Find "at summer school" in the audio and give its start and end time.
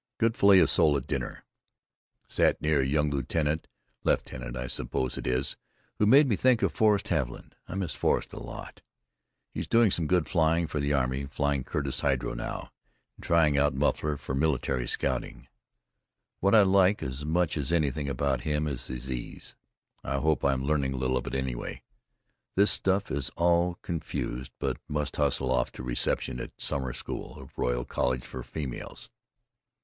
26.39-27.39